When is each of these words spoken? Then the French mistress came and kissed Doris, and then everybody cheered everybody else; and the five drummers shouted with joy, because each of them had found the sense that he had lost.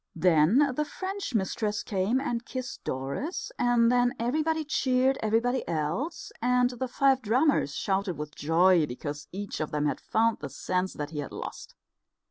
Then 0.15 0.73
the 0.75 0.83
French 0.83 1.35
mistress 1.35 1.83
came 1.83 2.19
and 2.19 2.43
kissed 2.43 2.83
Doris, 2.83 3.51
and 3.59 3.91
then 3.91 4.15
everybody 4.17 4.63
cheered 4.65 5.19
everybody 5.21 5.63
else; 5.67 6.31
and 6.41 6.71
the 6.71 6.87
five 6.87 7.21
drummers 7.21 7.75
shouted 7.75 8.17
with 8.17 8.33
joy, 8.33 8.87
because 8.87 9.27
each 9.31 9.59
of 9.59 9.69
them 9.69 9.85
had 9.85 9.99
found 10.01 10.39
the 10.39 10.49
sense 10.49 10.93
that 10.93 11.11
he 11.11 11.19
had 11.19 11.31
lost. 11.31 11.75